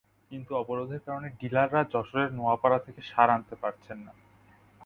[0.31, 4.13] কিন্তু অবরোধের কারণে ডিলাররা যশোরের নোয়াপাড়া থেকে সার আনতে পারছেন না।